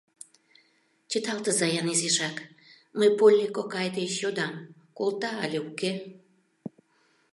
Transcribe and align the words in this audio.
—Чытыза-ян 1.09 1.87
изишак, 1.93 2.35
мый 2.97 3.09
Полли 3.17 3.47
кокай 3.55 3.87
деч 3.97 4.13
йодам, 4.21 4.53
колта 4.97 5.31
але 5.43 5.59
уке? 5.69 5.91